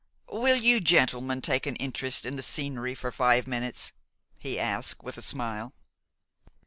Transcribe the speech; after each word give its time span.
"Will 0.31 0.55
you 0.55 0.79
gentlemen 0.79 1.41
take 1.41 1.67
an 1.67 1.75
interest 1.75 2.25
in 2.25 2.35
the 2.35 2.41
scenery 2.41 2.95
for 2.95 3.11
five 3.11 3.45
minutes?" 3.45 3.91
he 4.39 4.59
asked, 4.59 5.03
with 5.03 5.15
a 5.19 5.21
smile. 5.21 5.73